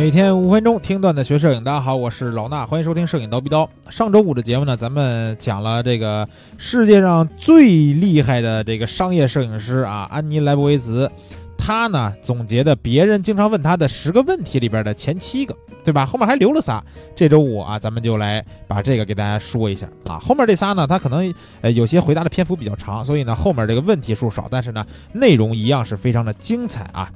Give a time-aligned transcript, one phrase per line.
[0.00, 3.68] 每天五分钟听段子学摄影，大家好，我是老衲，欢迎收听摄影刀逼刀。
[3.90, 6.26] 上周五的节目呢，咱们讲了这个
[6.56, 11.10] 世界上最厉害的这个商业摄影师啊，安妮莱博维茨，
[11.58, 15.54] 他呢总结的别人经常问他的十个问题里边的前七个，
[15.84, 16.06] 对吧？
[16.06, 16.82] 后面还留了仨。
[17.14, 20.18] 这周五啊，咱们就来把这个给大家说一下啊。
[20.18, 21.30] 后面这仨呢，他可能
[21.60, 27.12] 呃有些回答的篇幅比较长，所以呢后面这个问题数少，但是呢内容一样是非常的精彩啊。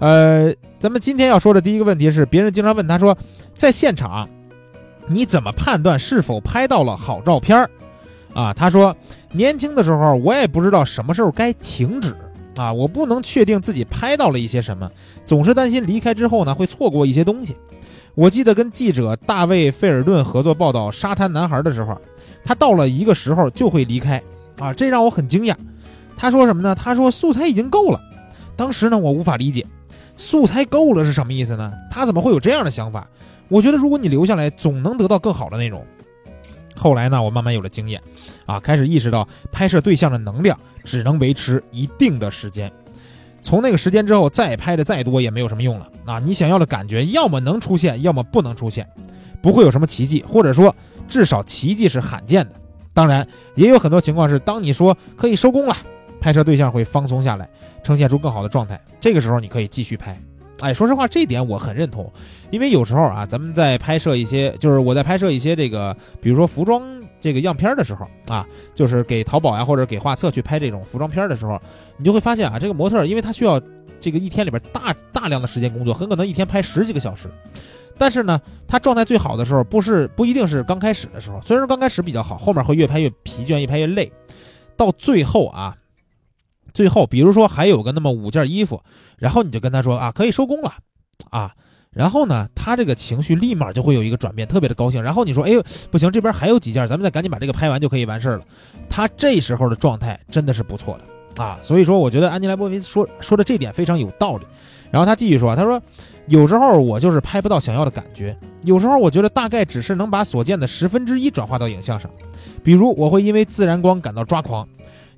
[0.00, 3.16] 呃，咱们今天要说的第一个问题是，别人经常问他说，
[3.54, 4.28] 在现场，
[5.08, 7.70] 你怎么判断是否拍到了好照片儿？
[8.32, 8.94] 啊，他说，
[9.32, 12.14] 年轻的时候我也不知道什么时候该停止
[12.54, 14.88] 啊，我不能确定自己拍到了一些什么，
[15.24, 17.56] 总是担心离开之后呢会错过一些东西。
[18.14, 22.00] 我记得跟记者大卫费尔顿合作报道沙滩男孩的时候，
[22.44, 24.22] 他到了一个时候就会离开
[24.58, 25.56] 啊，这让我很惊讶。
[26.16, 26.74] 他说什么呢？
[26.74, 28.00] 他说素材已经够了。
[28.54, 29.66] 当时呢，我无法理解。
[30.18, 31.72] 素材够了是什么意思呢？
[31.90, 33.08] 他怎么会有这样的想法？
[33.48, 35.82] 我觉得如果你留下来，总能得到更好的内容。
[36.76, 38.02] 后来呢，我慢慢有了经验，
[38.44, 42.70] 啊，开始意识到拍摄对象的能量只能维持一定的时间。
[43.40, 45.88] 从那个时间之后，再拍的再多也没有什么用了。
[46.04, 48.86] 啊，你想要的感觉，要么能出现，要么不能出现，
[49.40, 50.74] 不会有什么奇迹，或者说
[51.08, 52.52] 至少奇迹是罕见的。
[52.92, 55.76] 当然，也有很多情况是，当你说可以收工了。
[56.20, 57.48] 拍摄对象会放松下来，
[57.82, 58.80] 呈现出更好的状态。
[59.00, 60.20] 这个时候你可以继续拍。
[60.60, 62.12] 哎，说实话，这点我很认同，
[62.50, 66.82] 因为有时候啊，咱们在拍摄一些，就是我在拍摄一些这个，比如说服装
[67.20, 71.60] 这个样片的时候啊，就是给淘宝呀或者给画册去拍这种服装片的时候，
[71.96, 73.60] 你就会发现啊，这个模特因为他需要
[74.00, 77.28] 这个一天里边大大量的时间工作，很可能一天拍十几个小时。
[77.96, 84.10] 但是呢，他状态最好的时候不是不一定是刚开始的时候，虽然说刚开始比较好，后面会越拍越疲倦，越拍越累，
[84.76, 85.76] 到最后啊。
[86.78, 88.80] 最后，比如说还有个那么五件衣服，
[89.16, 90.72] 然后你就跟他说啊，可以收工了，
[91.30, 91.52] 啊，
[91.90, 95.02] 然后呢，他这个情绪立马就会有一个转变，特别的高兴。
[95.02, 98.44] 然后你说，哎呦，不行，这边还有几件，咱们再赶紧把这个拍完就可以完事儿了。
[98.88, 104.44] 他这时候的状态真的是不错的啊，所以说我觉得安妮莱波维斯说说的这点非常有道理。
[104.92, 105.82] 然后他继续说，他说
[106.28, 112.08] 有时候我就是拍不到想要的感觉，有时候我觉得大概只是能把所见的十分之一转化到影像上，
[112.62, 114.68] 比如我会因为自然光感到抓狂。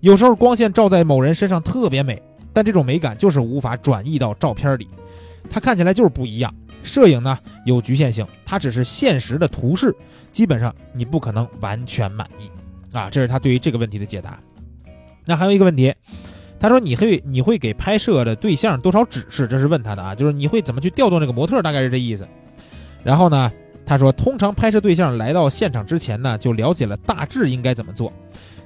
[0.01, 2.21] 有时候光线照在某人身上特别美，
[2.53, 4.89] 但这种美感就是无法转移到照片里，
[5.51, 6.53] 它看起来就是不一样。
[6.83, 9.95] 摄影呢有局限性，它只是现实的图示，
[10.33, 12.51] 基本上你不可能完全满意
[12.97, 13.11] 啊。
[13.11, 14.39] 这是他对于这个问题的解答。
[15.27, 15.95] 那还有一个问题，
[16.59, 19.47] 他说你会你会给拍摄的对象多少指示？
[19.47, 22.27] 这是问他的啊，就是你会怎么去调动这个模特，大概是这意思。
[23.05, 23.53] 然后呢，
[23.85, 28.11] 他说通常拍摄对象来到现场之前呢，就了解了大致应该怎么做。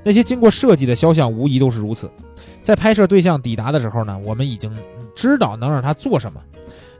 [0.04, 2.10] 那些经过设计的肖像无疑都是如此，
[2.62, 4.70] 在拍摄对象抵达的时候呢，我们已经
[5.16, 6.40] 知道能让他做什么。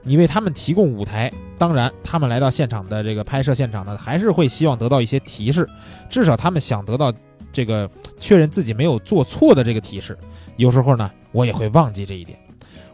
[0.07, 5.67] 你为他们提供舞台，当然，他们来到现场的这个拍摄现场呢，还是会希望得到一些提示，
[6.09, 7.13] 至少他们想得到
[7.51, 7.89] 这个
[8.19, 10.17] 确认自己没有做错的这个提示。
[10.57, 12.37] 有时候呢，我也会忘记这一点。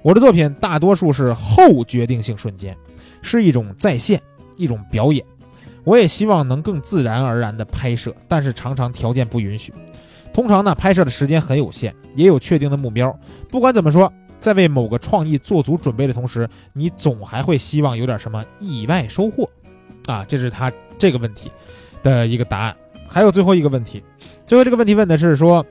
[0.01, 2.75] 我的作品大多数是后决定性瞬间，
[3.21, 4.21] 是一种再现，
[4.55, 5.25] 一种表演。
[5.83, 9.73] 我也希望能更自然而然的拍摄，但是常常条件不允许。
[10.33, 13.17] 通常呢，拍摄的时间很有限，也有确定的目标。
[13.49, 19.49] 不管怎么说，在为某个创意做足准备的同时，你总还会希望有点什么意外收获，
[20.05, 21.51] 啊，这是他这个问题
[22.01, 22.75] 的一个答案。
[23.07, 24.01] 还有最后一个问题，
[24.45, 25.65] 最后这个问题问的是说，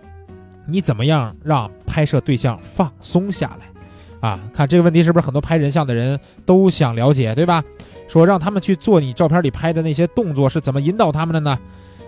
[0.66, 4.28] 你怎么样让拍摄对象放松下来？
[4.28, 7.65] 啊，看这个问题是不是很多拍人像的人都想了解，对吧？
[8.10, 11.56] 说让他们去做你照片里拍的那些动作是怎么引导他们的呢？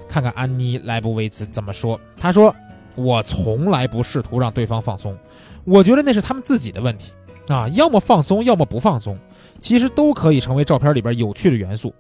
[0.08, 1.98] 看看安妮莱布维茨怎么说。
[2.16, 2.54] 他说
[2.96, 5.16] ：“我从来不试图让对方放松，
[5.64, 7.12] 我觉得那是他们自己的问题
[7.46, 9.16] 啊，要么放松，要么不放松，
[9.60, 11.94] 其实都可以成为照片里边有趣的元素。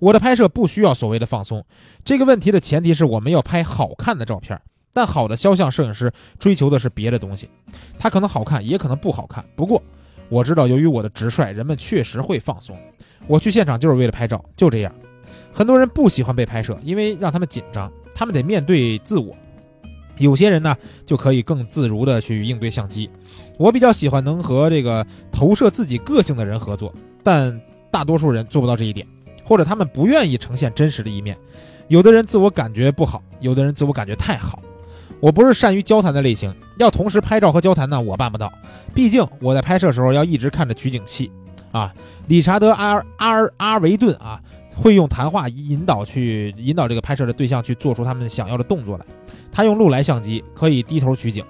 [0.00, 1.64] 我的拍摄不需要所谓的放松。
[2.04, 4.60] 这个问题的前提是我们要拍好看的照片，
[4.92, 7.48] 但好的肖像摄影师追求的是别的东西，
[7.98, 9.42] 他可能好看，也可能不好看。
[9.54, 9.80] 不过
[10.28, 12.76] 我知道，由于我的直率，人们确实会放松。
[13.26, 14.92] 我去现场就是为了拍照，就这样。”
[15.52, 19.34] 很多人不喜欢被拍摄，因为让他们紧张，他们得面对自我。
[20.18, 23.08] 有些人呢，就可以更自如的去应对相机。
[23.58, 27.58] 我比较喜欢能和这个投射自己个性的人合作，但
[27.90, 29.06] 大多数人做不到这一点，
[29.44, 31.36] 或者他们不愿意呈现真实的一面。
[31.88, 34.62] 有的人自我感觉不好，有的人自我感觉太好。
[35.20, 38.52] 我不是善于交谈的类型，要同时拍照和交谈呢，我办不到。
[38.94, 41.30] 毕竟我在拍摄时候要一直看着取景器。
[41.72, 41.94] 啊，
[42.28, 44.40] 理查德阿阿阿维顿啊。
[44.78, 49.06] 会用谈话引导去引导这个拍摄的对象去做出他们想要的动作来。
[49.50, 51.42] 他用禄来相机，可以低头取景，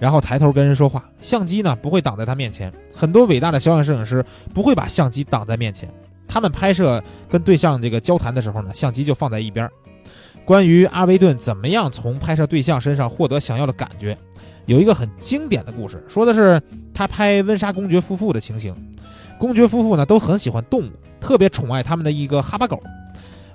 [0.00, 1.08] 然后抬头跟人说话。
[1.20, 2.72] 相机呢不会挡在他面前。
[2.92, 5.88] 很多伟大的肖像摄影师不会把相机挡在面前，
[6.26, 9.70] 他们拍摄跟对象这个交谈的时候呢，相机就放在一边。
[10.44, 14.18] 关于阿维顿怎么样从拍摄对象身上获得想要的感觉，
[14.66, 16.60] 有一个很经典的故事，说的是
[16.92, 18.74] 他拍温莎公爵夫妇的情形。
[19.42, 22.80] 公爵夫妇呢都很喜欢动物，特别宠爱他们的一个哈巴狗。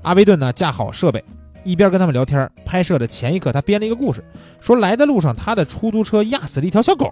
[0.01, 1.23] 阿维顿呢架好设备，
[1.63, 4.21] 一边跟他们聊天，拍摄的前一刻他编了一个故事，
[4.59, 7.09] 说来的路上他的出租车压死了一条小狗。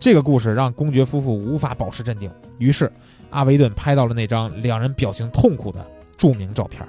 [0.00, 2.28] 这个故事让公爵夫妇无法保持镇定，
[2.58, 2.90] 于是
[3.30, 5.78] 阿维顿拍到了那张两人表情痛苦的
[6.16, 6.84] 著名照片。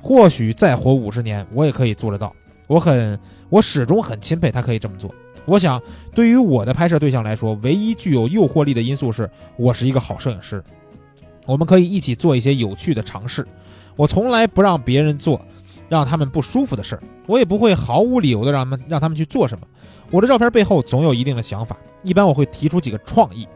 [0.00, 2.34] 或许再活五十年，我也可以做得到。
[2.68, 3.18] 我很，
[3.48, 5.12] 我始终很钦佩他可以这么做。
[5.44, 5.82] 我想，
[6.14, 10.62] 对于我的拍摄对象来说，唯一具有诱惑力的因素是我是一个好摄影师。
[11.46, 13.44] 我们可以一起做一些有趣的尝试。
[13.96, 15.40] 我从来不让别人做
[15.88, 19.66] 让他们不舒服的事儿，我也不会毫无理由的让他们让他们去做什么。
[20.10, 23.48] 我的照片背后总有一定的想法，一般我会提出几个创意。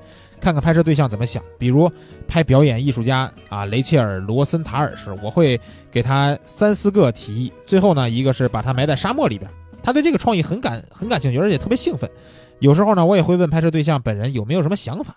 [0.43, 1.89] 看看拍摄对象怎么想，比如
[2.27, 5.59] 拍表演艺术家啊，雷切尔·罗森塔尔时，我会
[5.89, 7.53] 给他三四个提议。
[7.65, 9.49] 最后呢，一个是把他埋在沙漠里边，
[9.85, 12.11] 他对这个创意很感很感兴趣，而且特别兴奋。
[12.59, 15.17] 有时候呢，我也会问拍摄对象本人有没有什么想法。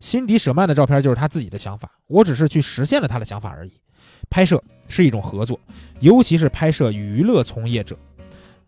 [0.00, 3.72] 辛迪·舍曼的照片就是他自己的想法，我只是去实现了他的想法而已。
[4.28, 5.58] 拍摄是一种合作，
[6.00, 7.96] 尤其是拍摄娱乐从业者，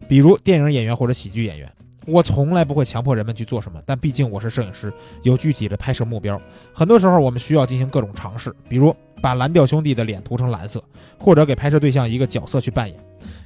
[0.08, 1.70] 比如电影演员或者喜剧演员。
[2.10, 4.92] 我从来不会强迫人们去做什么，但毕竟我是摄影师，
[5.22, 6.40] 有具体的拍摄目标。
[6.72, 10.82] 很多时候，我们需要进行各种尝试，比如把蓝调兄弟的脸涂成蓝色，
[11.18, 12.98] 或者给拍摄对象一个角色去扮演，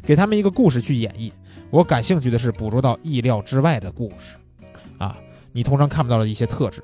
[0.03, 1.31] 给他们一个故事去演绎。
[1.71, 4.37] 我感兴趣的是捕捉到意料之外的故事，
[4.99, 5.19] 啊，
[5.53, 6.83] 你通常看不到的一些特质。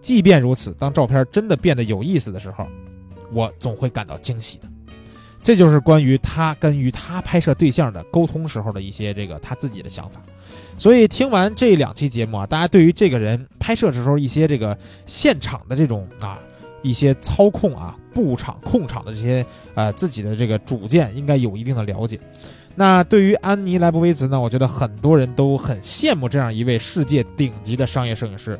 [0.00, 2.66] 即便如此，当照片真的变得有意思的时候，
[3.32, 4.68] 我总会感到惊喜的。
[5.42, 10.20] 这就是关于他跟与他拍摄对象的沟通时候的一些这个他自己的想法。
[10.78, 14.76] 所以听完这两期节目啊，大家对于这个人拍摄时候一些这个
[15.06, 16.38] 现场的这种啊
[16.82, 19.44] 一些操控啊布场控场的这些
[19.74, 22.18] 呃自己的这个主见应该有一定的了解。
[22.74, 28.58] 那对于安妮莱博维茨呢，我觉得很多人都很羡慕这样一位世界顶级的商业摄影师。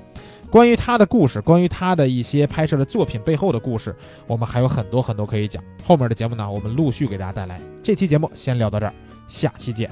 [0.51, 3.95] 关于他的故事，关于他的一些拍摄的作品背后的故事，
[4.27, 5.63] 我们还有很多很多可以讲。
[5.85, 7.61] 后面的节目呢，我们陆续给大家带来。
[7.83, 8.93] 这期节目先聊到这儿，
[9.29, 9.89] 下期见。